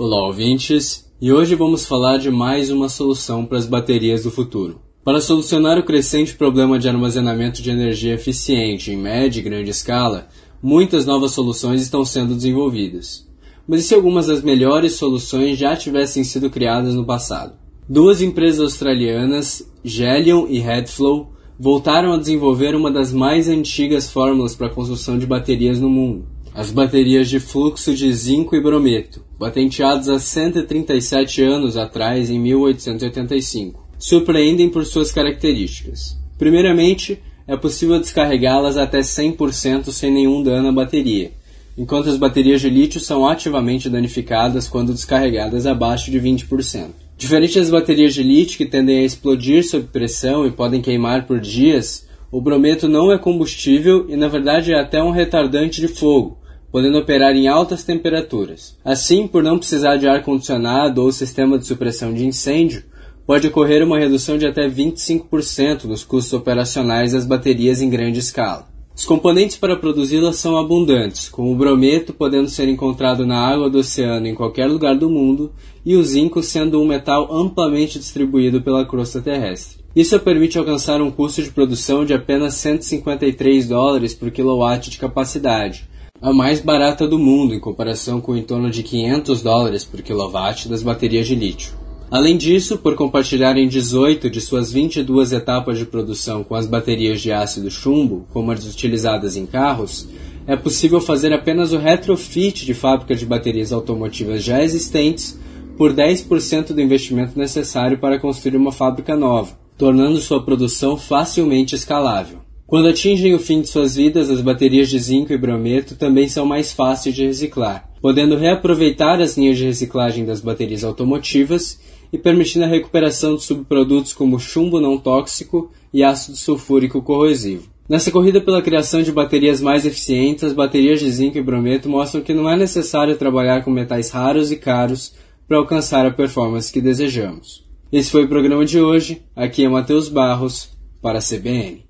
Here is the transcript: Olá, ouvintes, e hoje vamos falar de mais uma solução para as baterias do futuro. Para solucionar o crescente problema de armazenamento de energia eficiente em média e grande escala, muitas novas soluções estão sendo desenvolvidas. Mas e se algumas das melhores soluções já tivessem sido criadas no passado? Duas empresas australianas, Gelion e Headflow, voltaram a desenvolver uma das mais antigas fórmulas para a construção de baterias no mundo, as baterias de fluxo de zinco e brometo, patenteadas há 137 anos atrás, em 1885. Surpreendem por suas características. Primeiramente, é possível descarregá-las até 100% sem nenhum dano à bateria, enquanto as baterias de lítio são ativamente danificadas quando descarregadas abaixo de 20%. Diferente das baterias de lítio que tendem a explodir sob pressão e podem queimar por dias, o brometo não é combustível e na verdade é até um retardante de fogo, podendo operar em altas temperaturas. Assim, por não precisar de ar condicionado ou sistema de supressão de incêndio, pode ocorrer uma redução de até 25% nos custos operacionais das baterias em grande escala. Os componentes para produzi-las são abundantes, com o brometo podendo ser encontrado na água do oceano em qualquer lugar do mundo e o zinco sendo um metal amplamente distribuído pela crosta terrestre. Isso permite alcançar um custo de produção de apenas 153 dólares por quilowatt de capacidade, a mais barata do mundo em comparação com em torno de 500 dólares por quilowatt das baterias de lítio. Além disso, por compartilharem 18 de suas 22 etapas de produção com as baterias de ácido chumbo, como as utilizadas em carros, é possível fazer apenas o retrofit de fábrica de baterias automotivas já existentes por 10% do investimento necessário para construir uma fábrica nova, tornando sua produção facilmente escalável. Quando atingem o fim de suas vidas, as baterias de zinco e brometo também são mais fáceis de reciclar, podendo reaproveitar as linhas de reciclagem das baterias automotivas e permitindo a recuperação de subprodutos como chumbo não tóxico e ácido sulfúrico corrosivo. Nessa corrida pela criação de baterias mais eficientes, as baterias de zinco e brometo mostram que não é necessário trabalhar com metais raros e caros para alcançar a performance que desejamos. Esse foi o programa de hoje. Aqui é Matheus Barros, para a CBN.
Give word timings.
Olá, 0.00 0.28
ouvintes, 0.28 1.10
e 1.20 1.32
hoje 1.32 1.56
vamos 1.56 1.84
falar 1.84 2.18
de 2.18 2.30
mais 2.30 2.70
uma 2.70 2.88
solução 2.88 3.44
para 3.44 3.58
as 3.58 3.66
baterias 3.66 4.22
do 4.22 4.30
futuro. 4.30 4.80
Para 5.02 5.20
solucionar 5.20 5.76
o 5.76 5.82
crescente 5.82 6.36
problema 6.36 6.78
de 6.78 6.88
armazenamento 6.88 7.60
de 7.60 7.68
energia 7.68 8.14
eficiente 8.14 8.92
em 8.92 8.96
média 8.96 9.40
e 9.40 9.42
grande 9.42 9.70
escala, 9.70 10.28
muitas 10.62 11.04
novas 11.04 11.32
soluções 11.32 11.82
estão 11.82 12.04
sendo 12.04 12.36
desenvolvidas. 12.36 13.26
Mas 13.66 13.80
e 13.80 13.88
se 13.88 13.94
algumas 13.96 14.28
das 14.28 14.40
melhores 14.40 14.92
soluções 14.92 15.58
já 15.58 15.74
tivessem 15.74 16.22
sido 16.22 16.48
criadas 16.48 16.94
no 16.94 17.04
passado? 17.04 17.54
Duas 17.88 18.22
empresas 18.22 18.60
australianas, 18.60 19.68
Gelion 19.82 20.46
e 20.48 20.60
Headflow, 20.60 21.32
voltaram 21.58 22.12
a 22.12 22.18
desenvolver 22.18 22.76
uma 22.76 22.92
das 22.92 23.12
mais 23.12 23.48
antigas 23.48 24.08
fórmulas 24.08 24.54
para 24.54 24.68
a 24.68 24.72
construção 24.72 25.18
de 25.18 25.26
baterias 25.26 25.80
no 25.80 25.90
mundo, 25.90 26.24
as 26.58 26.72
baterias 26.72 27.30
de 27.30 27.38
fluxo 27.38 27.94
de 27.94 28.12
zinco 28.12 28.56
e 28.56 28.60
brometo, 28.60 29.24
patenteadas 29.38 30.08
há 30.08 30.18
137 30.18 31.40
anos 31.40 31.76
atrás, 31.76 32.30
em 32.30 32.40
1885. 32.40 33.88
Surpreendem 33.96 34.68
por 34.68 34.84
suas 34.84 35.12
características. 35.12 36.18
Primeiramente, 36.36 37.22
é 37.46 37.56
possível 37.56 38.00
descarregá-las 38.00 38.76
até 38.76 38.98
100% 38.98 39.92
sem 39.92 40.10
nenhum 40.10 40.42
dano 40.42 40.70
à 40.70 40.72
bateria, 40.72 41.30
enquanto 41.78 42.10
as 42.10 42.16
baterias 42.16 42.60
de 42.60 42.68
lítio 42.68 42.98
são 42.98 43.28
ativamente 43.28 43.88
danificadas 43.88 44.66
quando 44.66 44.92
descarregadas 44.92 45.64
abaixo 45.64 46.10
de 46.10 46.20
20%. 46.20 46.88
Diferente 47.16 47.56
das 47.56 47.70
baterias 47.70 48.14
de 48.14 48.24
lítio 48.24 48.58
que 48.58 48.66
tendem 48.66 48.98
a 48.98 49.04
explodir 49.04 49.64
sob 49.64 49.86
pressão 49.92 50.44
e 50.44 50.50
podem 50.50 50.82
queimar 50.82 51.24
por 51.24 51.38
dias, 51.38 52.08
o 52.32 52.40
brometo 52.40 52.88
não 52.88 53.12
é 53.12 53.16
combustível 53.16 54.06
e 54.08 54.16
na 54.16 54.26
verdade 54.26 54.72
é 54.72 54.80
até 54.80 55.00
um 55.00 55.12
retardante 55.12 55.80
de 55.80 55.86
fogo, 55.86 56.37
podendo 56.70 56.98
operar 56.98 57.34
em 57.34 57.48
altas 57.48 57.84
temperaturas. 57.84 58.76
Assim, 58.84 59.26
por 59.26 59.42
não 59.42 59.58
precisar 59.58 59.96
de 59.96 60.06
ar 60.06 60.22
condicionado 60.22 61.02
ou 61.02 61.10
sistema 61.12 61.58
de 61.58 61.66
supressão 61.66 62.12
de 62.12 62.26
incêndio, 62.26 62.84
pode 63.26 63.46
ocorrer 63.46 63.82
uma 63.82 63.98
redução 63.98 64.38
de 64.38 64.46
até 64.46 64.68
25% 64.68 65.84
nos 65.84 66.04
custos 66.04 66.32
operacionais 66.32 67.12
das 67.12 67.26
baterias 67.26 67.82
em 67.82 67.90
grande 67.90 68.18
escala. 68.18 68.66
Os 68.98 69.04
componentes 69.04 69.56
para 69.56 69.76
produzi-las 69.76 70.36
são 70.36 70.56
abundantes, 70.56 71.28
com 71.28 71.52
o 71.52 71.54
brometo 71.54 72.12
podendo 72.12 72.48
ser 72.48 72.68
encontrado 72.68 73.24
na 73.24 73.38
água 73.38 73.70
do 73.70 73.78
oceano 73.78 74.26
em 74.26 74.34
qualquer 74.34 74.66
lugar 74.66 74.96
do 74.96 75.08
mundo 75.08 75.52
e 75.86 75.94
o 75.94 76.02
zinco 76.02 76.42
sendo 76.42 76.82
um 76.82 76.86
metal 76.86 77.32
amplamente 77.32 77.98
distribuído 77.98 78.60
pela 78.60 78.84
crosta 78.84 79.20
terrestre. 79.20 79.78
Isso 79.94 80.18
permite 80.18 80.58
alcançar 80.58 81.00
um 81.00 81.12
custo 81.12 81.42
de 81.42 81.50
produção 81.50 82.04
de 82.04 82.12
apenas 82.12 82.54
153 82.54 83.68
dólares 83.68 84.14
por 84.14 84.32
quilowatt 84.32 84.90
de 84.90 84.98
capacidade, 84.98 85.88
a 86.20 86.32
mais 86.32 86.60
barata 86.60 87.06
do 87.06 87.18
mundo 87.18 87.54
em 87.54 87.60
comparação 87.60 88.20
com 88.20 88.36
em 88.36 88.42
torno 88.42 88.70
de 88.70 88.82
500 88.82 89.40
dólares 89.40 89.84
por 89.84 90.02
quilowatt 90.02 90.68
das 90.68 90.82
baterias 90.82 91.26
de 91.26 91.36
lítio. 91.36 91.72
Além 92.10 92.36
disso, 92.36 92.78
por 92.78 92.94
compartilharem 92.94 93.68
18 93.68 94.28
de 94.28 94.40
suas 94.40 94.72
22 94.72 95.32
etapas 95.32 95.78
de 95.78 95.84
produção 95.84 96.42
com 96.42 96.54
as 96.54 96.66
baterias 96.66 97.20
de 97.20 97.30
ácido 97.30 97.70
chumbo, 97.70 98.26
como 98.32 98.50
as 98.50 98.66
utilizadas 98.66 99.36
em 99.36 99.46
carros, 99.46 100.08
é 100.46 100.56
possível 100.56 101.00
fazer 101.00 101.32
apenas 101.32 101.72
o 101.72 101.78
retrofit 101.78 102.64
de 102.64 102.72
fábrica 102.72 103.14
de 103.14 103.26
baterias 103.26 103.72
automotivas 103.72 104.42
já 104.42 104.62
existentes 104.62 105.38
por 105.76 105.92
10% 105.92 106.72
do 106.72 106.80
investimento 106.80 107.38
necessário 107.38 107.98
para 107.98 108.18
construir 108.18 108.56
uma 108.56 108.72
fábrica 108.72 109.14
nova, 109.14 109.56
tornando 109.76 110.18
sua 110.18 110.42
produção 110.42 110.96
facilmente 110.96 111.74
escalável. 111.74 112.47
Quando 112.68 112.88
atingem 112.88 113.34
o 113.34 113.38
fim 113.38 113.62
de 113.62 113.66
suas 113.66 113.96
vidas, 113.96 114.28
as 114.28 114.42
baterias 114.42 114.90
de 114.90 114.98
zinco 114.98 115.32
e 115.32 115.38
brometo 115.38 115.96
também 115.96 116.28
são 116.28 116.44
mais 116.44 116.70
fáceis 116.70 117.14
de 117.14 117.24
reciclar, 117.24 117.88
podendo 117.98 118.36
reaproveitar 118.36 119.22
as 119.22 119.38
linhas 119.38 119.56
de 119.56 119.64
reciclagem 119.64 120.26
das 120.26 120.42
baterias 120.42 120.84
automotivas 120.84 121.80
e 122.12 122.18
permitindo 122.18 122.66
a 122.66 122.68
recuperação 122.68 123.36
de 123.36 123.42
subprodutos 123.42 124.12
como 124.12 124.38
chumbo 124.38 124.82
não 124.82 124.98
tóxico 124.98 125.72
e 125.94 126.04
ácido 126.04 126.36
sulfúrico 126.36 127.00
corrosivo. 127.00 127.70
Nessa 127.88 128.10
corrida 128.10 128.38
pela 128.38 128.60
criação 128.60 129.00
de 129.00 129.12
baterias 129.12 129.62
mais 129.62 129.86
eficientes, 129.86 130.44
as 130.44 130.52
baterias 130.52 131.00
de 131.00 131.10
zinco 131.10 131.38
e 131.38 131.42
brometo 131.42 131.88
mostram 131.88 132.20
que 132.20 132.34
não 132.34 132.50
é 132.50 132.54
necessário 132.54 133.16
trabalhar 133.16 133.64
com 133.64 133.70
metais 133.70 134.10
raros 134.10 134.52
e 134.52 134.56
caros 134.56 135.14
para 135.48 135.56
alcançar 135.56 136.04
a 136.04 136.10
performance 136.10 136.70
que 136.70 136.82
desejamos. 136.82 137.66
Esse 137.90 138.10
foi 138.10 138.24
o 138.24 138.28
programa 138.28 138.66
de 138.66 138.78
hoje. 138.78 139.22
Aqui 139.34 139.64
é 139.64 139.68
Matheus 139.70 140.10
Barros, 140.10 140.76
para 141.00 141.18
a 141.18 141.22
CBN. 141.22 141.87